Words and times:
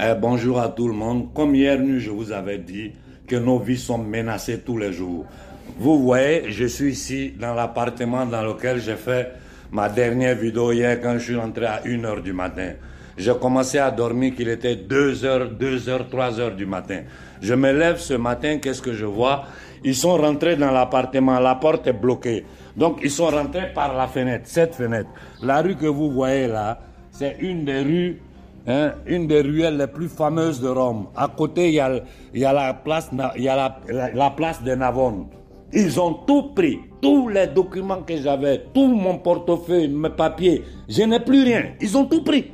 Eh, 0.00 0.14
bonjour 0.18 0.58
à 0.58 0.70
tout 0.70 0.88
le 0.88 0.94
monde. 0.94 1.34
Comme 1.34 1.54
hier 1.54 1.78
nuit, 1.78 2.00
je 2.00 2.10
vous 2.10 2.32
avais 2.32 2.56
dit 2.56 2.92
que 3.26 3.36
nos 3.36 3.58
vies 3.58 3.76
sont 3.76 3.98
menacées 3.98 4.60
tous 4.64 4.78
les 4.78 4.90
jours. 4.90 5.26
Vous 5.78 6.02
voyez, 6.02 6.50
je 6.50 6.64
suis 6.64 6.92
ici 6.92 7.34
dans 7.38 7.52
l'appartement 7.52 8.24
dans 8.24 8.42
lequel 8.42 8.80
j'ai 8.80 8.96
fait 8.96 9.32
ma 9.70 9.90
dernière 9.90 10.34
vidéo 10.34 10.72
hier 10.72 10.98
quand 10.98 11.18
je 11.18 11.24
suis 11.24 11.36
rentré 11.36 11.66
à 11.66 11.82
1h 11.84 12.22
du 12.22 12.32
matin. 12.32 12.72
J'ai 13.18 13.34
commencé 13.34 13.76
à 13.78 13.90
dormir 13.90 14.34
qu'il 14.34 14.48
était 14.48 14.76
2h, 14.76 15.58
2h, 15.58 16.08
3h 16.10 16.56
du 16.56 16.64
matin. 16.64 17.02
Je 17.42 17.52
me 17.52 17.70
lève 17.70 17.98
ce 17.98 18.14
matin, 18.14 18.56
qu'est-ce 18.62 18.80
que 18.80 18.94
je 18.94 19.04
vois? 19.04 19.44
Ils 19.84 19.94
sont 19.94 20.16
rentrés 20.16 20.56
dans 20.56 20.70
l'appartement, 20.70 21.38
la 21.38 21.56
porte 21.56 21.86
est 21.86 21.92
bloquée. 21.92 22.46
Donc 22.74 23.00
ils 23.02 23.10
sont 23.10 23.26
rentrés 23.26 23.70
par 23.74 23.94
la 23.94 24.06
fenêtre, 24.06 24.44
cette 24.46 24.74
fenêtre. 24.74 25.10
La 25.42 25.60
rue 25.60 25.76
que 25.76 25.84
vous 25.86 26.10
voyez 26.10 26.46
là, 26.46 26.80
c'est 27.10 27.36
une 27.40 27.66
des 27.66 27.80
rues 27.80 28.18
Hein, 28.66 28.92
une 29.06 29.26
des 29.26 29.40
ruelles 29.40 29.76
les 29.76 29.88
plus 29.88 30.08
fameuses 30.08 30.60
de 30.60 30.68
Rome. 30.68 31.06
À 31.16 31.26
côté, 31.28 31.68
il 31.68 31.74
y 31.74 31.80
a, 31.80 32.52
la, 32.52 32.74
place, 32.74 33.10
de 33.12 34.74
Navone. 34.74 35.26
Ils 35.72 35.98
ont 35.98 36.14
tout 36.26 36.52
pris, 36.54 36.78
tous 37.00 37.28
les 37.28 37.48
documents 37.48 38.02
que 38.02 38.16
j'avais, 38.16 38.66
tout 38.72 38.86
mon 38.86 39.18
portefeuille, 39.18 39.88
mes 39.88 40.10
papiers. 40.10 40.62
Je 40.88 41.02
n'ai 41.02 41.18
plus 41.18 41.42
rien. 41.42 41.74
Ils 41.80 41.96
ont 41.96 42.04
tout 42.04 42.22
pris. 42.22 42.52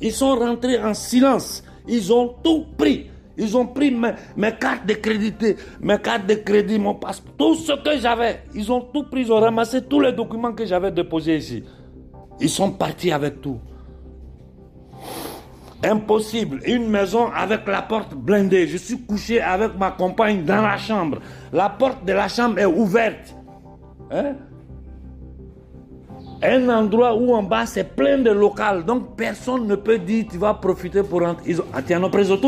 Ils 0.00 0.12
sont 0.12 0.36
rentrés 0.36 0.80
en 0.82 0.94
silence. 0.94 1.62
Ils 1.86 2.12
ont 2.12 2.34
tout 2.42 2.64
pris. 2.78 3.10
Ils 3.36 3.54
ont 3.54 3.66
pris 3.66 3.90
mes, 3.90 4.12
mes 4.36 4.52
cartes 4.52 4.86
de 4.86 4.94
crédit, 4.94 5.34
mes 5.82 5.98
cartes 5.98 6.26
de 6.26 6.34
crédit, 6.36 6.78
mon 6.78 6.94
passeport, 6.94 7.34
tout 7.36 7.54
ce 7.56 7.72
que 7.72 7.98
j'avais. 7.98 8.44
Ils 8.54 8.72
ont 8.72 8.80
tout 8.80 9.04
pris, 9.10 9.22
ils 9.22 9.32
ont 9.32 9.40
ramassé 9.40 9.82
tous 9.82 10.00
les 10.00 10.12
documents 10.12 10.52
que 10.54 10.64
j'avais 10.64 10.90
déposés 10.90 11.36
ici. 11.36 11.62
Ils 12.40 12.48
sont 12.48 12.70
partis 12.70 13.12
avec 13.12 13.42
tout. 13.42 13.58
Impossible. 15.84 16.60
Une 16.66 16.88
maison 16.88 17.30
avec 17.34 17.66
la 17.66 17.82
porte 17.82 18.14
blindée. 18.14 18.66
Je 18.66 18.76
suis 18.76 18.98
couché 19.02 19.40
avec 19.40 19.78
ma 19.78 19.90
compagne 19.90 20.44
dans 20.44 20.62
la 20.62 20.76
chambre. 20.76 21.18
La 21.52 21.68
porte 21.68 22.04
de 22.04 22.12
la 22.12 22.28
chambre 22.28 22.58
est 22.58 22.66
ouverte. 22.66 23.34
Hein? 24.10 24.34
Un 26.42 26.68
endroit 26.68 27.16
où 27.16 27.34
en 27.34 27.42
bas 27.42 27.66
c'est 27.66 27.96
plein 27.96 28.18
de 28.18 28.30
locales. 28.30 28.84
Donc 28.84 29.16
personne 29.16 29.66
ne 29.66 29.74
peut 29.76 29.98
dire 29.98 30.26
tu 30.30 30.38
vas 30.38 30.54
profiter 30.54 31.02
pour 31.02 31.20
rentrer. 31.20 31.44
Ils 31.46 31.60
ont, 31.60 31.66
ah, 31.72 32.08
preso 32.08 32.38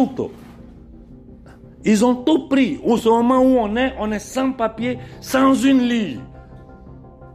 ont 2.04 2.14
tout 2.16 2.48
pris. 2.48 2.80
Au 2.84 2.96
moment 2.96 3.40
où 3.40 3.58
on 3.58 3.76
est, 3.76 3.94
on 3.98 4.10
est 4.12 4.18
sans 4.18 4.52
papier, 4.52 4.98
sans 5.20 5.54
une 5.54 5.82
ligne. 5.82 6.20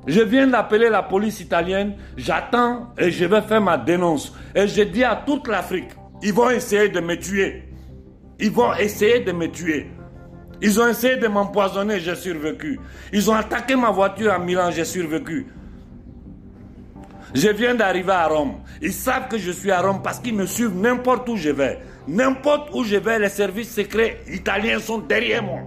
Je 0.05 0.21
viens 0.21 0.47
d'appeler 0.47 0.89
la 0.89 1.01
police 1.01 1.39
italienne, 1.39 1.95
j'attends 2.17 2.93
et 2.97 3.09
je 3.09 3.25
vais 3.25 3.41
faire 3.41 3.61
ma 3.61 3.77
dénonce. 3.77 4.33
Et 4.53 4.67
je 4.67 4.83
dis 4.83 5.03
à 5.03 5.21
toute 5.25 5.47
l'Afrique, 5.47 5.91
ils 6.21 6.33
vont 6.33 6.49
essayer 6.49 6.89
de 6.89 6.99
me 6.99 7.15
tuer. 7.15 7.63
Ils 8.39 8.51
vont 8.51 8.73
essayer 8.75 9.21
de 9.21 9.31
me 9.31 9.47
tuer. 9.49 9.87
Ils 10.61 10.79
ont 10.79 10.87
essayé 10.87 11.17
de 11.17 11.27
m'empoisonner, 11.27 11.99
j'ai 11.99 12.15
survécu. 12.15 12.79
Ils 13.11 13.29
ont 13.29 13.33
attaqué 13.33 13.75
ma 13.75 13.91
voiture 13.91 14.31
à 14.31 14.39
Milan, 14.39 14.71
j'ai 14.71 14.85
survécu. 14.85 15.47
Je 17.33 17.49
viens 17.49 17.75
d'arriver 17.75 18.11
à 18.11 18.27
Rome. 18.27 18.55
Ils 18.81 18.93
savent 18.93 19.27
que 19.27 19.37
je 19.37 19.51
suis 19.51 19.71
à 19.71 19.81
Rome 19.81 20.01
parce 20.03 20.19
qu'ils 20.19 20.35
me 20.35 20.45
suivent 20.45 20.75
n'importe 20.75 21.27
où 21.29 21.35
je 21.35 21.49
vais. 21.49 21.79
N'importe 22.07 22.69
où 22.73 22.83
je 22.83 22.97
vais, 22.97 23.19
les 23.19 23.29
services 23.29 23.73
secrets 23.73 24.21
italiens 24.27 24.79
sont 24.79 24.99
derrière 24.99 25.43
moi. 25.43 25.61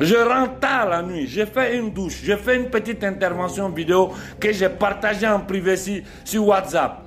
Je 0.00 0.16
rentre 0.16 0.58
tard 0.58 0.88
la 0.88 1.02
nuit, 1.02 1.26
j'ai 1.28 1.46
fait 1.46 1.76
une 1.76 1.90
douche, 1.90 2.20
j'ai 2.24 2.36
fait 2.36 2.56
une 2.56 2.68
petite 2.68 3.04
intervention 3.04 3.68
vidéo 3.68 4.12
que 4.40 4.52
j'ai 4.52 4.68
partagée 4.68 5.28
en 5.28 5.38
privé 5.40 5.76
sur 6.24 6.46
WhatsApp. 6.48 7.02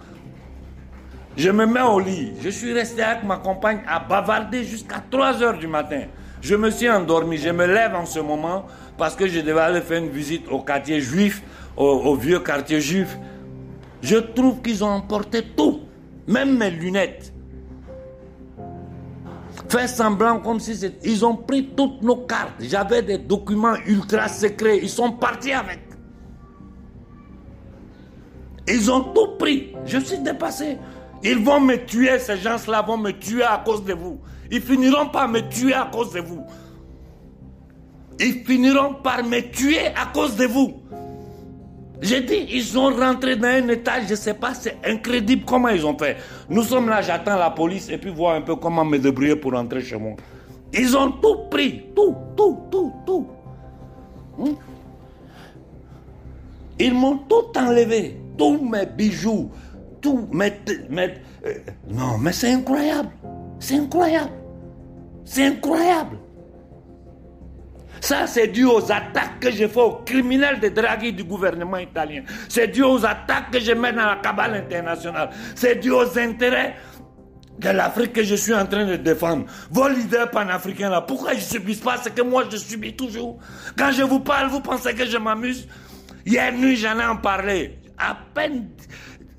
Je 1.35 1.49
me 1.51 1.65
mets 1.65 1.81
au 1.81 1.99
lit, 1.99 2.31
je 2.41 2.49
suis 2.49 2.73
resté 2.73 3.03
avec 3.03 3.23
ma 3.23 3.37
compagne 3.37 3.81
à 3.87 3.99
bavarder 3.99 4.63
jusqu'à 4.63 5.03
3 5.11 5.43
heures 5.43 5.57
du 5.57 5.67
matin. 5.67 6.03
Je 6.41 6.55
me 6.55 6.69
suis 6.69 6.89
endormi, 6.89 7.37
je 7.37 7.49
me 7.49 7.65
lève 7.65 7.93
en 7.93 8.05
ce 8.05 8.19
moment 8.19 8.65
parce 8.97 9.15
que 9.15 9.27
je 9.27 9.41
devais 9.41 9.59
aller 9.59 9.81
faire 9.81 10.01
une 10.01 10.09
visite 10.09 10.47
au 10.49 10.61
quartier 10.61 11.01
juif, 11.01 11.43
au 11.75 12.15
vieux 12.15 12.39
quartier 12.39 12.79
juif. 12.79 13.17
Je 14.01 14.15
trouve 14.17 14.61
qu'ils 14.61 14.83
ont 14.83 14.89
emporté 14.89 15.43
tout, 15.43 15.81
même 16.25 16.57
mes 16.57 16.69
lunettes. 16.71 17.33
Fait 19.69 19.87
semblant 19.87 20.39
comme 20.39 20.59
si 20.59 20.75
c'était... 20.75 21.09
Ils 21.09 21.25
ont 21.25 21.35
pris 21.35 21.69
toutes 21.75 22.01
nos 22.01 22.17
cartes. 22.17 22.53
J'avais 22.59 23.01
des 23.01 23.17
documents 23.17 23.75
ultra 23.85 24.27
secrets. 24.27 24.79
Ils 24.81 24.89
sont 24.89 25.11
partis 25.11 25.51
avec. 25.51 25.79
Ils 28.67 28.91
ont 28.91 29.13
tout 29.13 29.37
pris. 29.37 29.73
Je 29.85 29.97
suis 29.99 30.19
dépassé. 30.19 30.77
Ils 31.23 31.43
vont 31.43 31.59
me 31.59 31.75
tuer, 31.77 32.19
ces 32.19 32.37
gens-là 32.37 32.81
vont 32.83 32.97
me 32.97 33.11
tuer 33.11 33.43
à 33.43 33.61
cause 33.65 33.83
de 33.83 33.93
vous. 33.93 34.19
Ils 34.51 34.61
finiront 34.61 35.07
par 35.07 35.27
me 35.27 35.39
tuer 35.49 35.73
à 35.73 35.89
cause 35.91 36.13
de 36.13 36.19
vous. 36.19 36.43
Ils 38.19 38.43
finiront 38.45 38.95
par 38.95 39.23
me 39.23 39.39
tuer 39.51 39.87
à 39.87 40.05
cause 40.13 40.35
de 40.35 40.45
vous. 40.45 40.81
J'ai 41.99 42.21
dit, 42.21 42.47
ils 42.51 42.63
sont 42.63 42.93
rentrés 42.93 43.35
dans 43.35 43.47
un 43.47 43.67
état, 43.69 44.01
je 44.05 44.11
ne 44.11 44.15
sais 44.15 44.35
pas, 44.35 44.53
c'est 44.53 44.77
incroyable 44.85 45.41
comment 45.47 45.69
ils 45.69 45.85
ont 45.85 45.97
fait? 45.97 46.17
Nous 46.47 46.61
sommes 46.61 46.89
là, 46.89 47.01
j'attends 47.01 47.37
la 47.37 47.49
police 47.49 47.89
et 47.89 47.97
puis 47.97 48.11
voir 48.11 48.35
un 48.35 48.41
peu 48.41 48.55
comment 48.55 48.85
me 48.85 48.99
débrouiller 48.99 49.35
pour 49.35 49.53
rentrer 49.53 49.81
chez 49.81 49.97
moi. 49.97 50.13
Ils 50.73 50.95
ont 50.95 51.11
tout 51.11 51.49
pris, 51.49 51.85
tout, 51.95 52.15
tout, 52.35 52.59
tout, 52.69 52.93
tout. 53.05 53.27
Hmm? 54.37 54.53
Ils 56.79 56.93
m'ont 56.93 57.17
tout 57.17 57.57
enlevé, 57.57 58.21
tous 58.37 58.59
mes 58.61 58.85
bijoux, 58.85 59.49
tous 59.99 60.27
mes... 60.31 60.53
Euh, 60.91 61.07
non, 61.89 62.19
mais 62.19 62.31
c'est 62.31 62.51
incroyable, 62.51 63.09
c'est 63.59 63.77
incroyable, 63.77 64.33
c'est 65.25 65.45
incroyable. 65.45 66.17
Ça, 68.01 68.27
c'est 68.27 68.47
dû 68.47 68.65
aux 68.65 68.91
attaques 68.91 69.39
que 69.39 69.51
je 69.51 69.67
fais 69.67 69.79
aux 69.79 70.01
criminels 70.05 70.59
de 70.59 70.69
Draghi 70.69 71.13
du 71.13 71.23
gouvernement 71.23 71.77
italien. 71.77 72.23
C'est 72.49 72.67
dû 72.67 72.83
aux 72.83 73.05
attaques 73.05 73.51
que 73.51 73.59
je 73.59 73.71
mets 73.71 73.93
dans 73.93 74.05
la 74.05 74.15
cabale 74.17 74.55
internationale. 74.55 75.29
C'est 75.55 75.75
dû 75.75 75.91
aux 75.91 76.17
intérêts 76.17 76.75
de 77.59 77.69
l'Afrique 77.69 78.13
que 78.13 78.23
je 78.23 78.35
suis 78.35 78.53
en 78.53 78.65
train 78.65 78.85
de 78.85 78.95
défendre. 78.97 79.45
Vos 79.71 79.87
leaders 79.87 80.29
panafricains 80.29 80.89
là, 80.89 81.01
pourquoi 81.01 81.33
ils 81.33 81.37
ne 81.37 81.41
subissent 81.41 81.79
pas 81.79 81.97
ce 81.97 82.09
que 82.09 82.21
moi 82.21 82.43
je 82.51 82.57
subis 82.57 82.95
toujours? 82.95 83.39
Quand 83.77 83.91
je 83.91 84.03
vous 84.03 84.19
parle, 84.19 84.49
vous 84.49 84.61
pensez 84.61 84.93
que 84.93 85.05
je 85.05 85.17
m'amuse? 85.17 85.67
Hier 86.25 86.53
nuit, 86.53 86.75
j'en 86.75 86.99
ai 86.99 87.05
en 87.05 87.17
parlé. 87.17 87.79
À 87.97 88.15
peine 88.33 88.69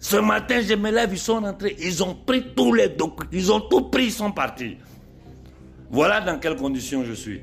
ce 0.00 0.16
matin, 0.16 0.60
je 0.60 0.74
me 0.74 0.90
lève, 0.90 1.10
ils 1.12 1.18
sont 1.18 1.40
rentrés, 1.40 1.76
ils 1.78 2.02
ont 2.02 2.14
pris 2.14 2.54
tous 2.54 2.72
les 2.72 2.88
documents, 2.88 3.28
ils 3.32 3.52
ont 3.52 3.60
tout 3.60 3.82
pris, 3.90 4.06
ils 4.06 4.12
sont 4.12 4.32
partis. 4.32 4.78
Voilà 5.90 6.20
dans 6.20 6.38
quelles 6.38 6.56
conditions 6.56 7.04
je 7.04 7.12
suis. 7.12 7.42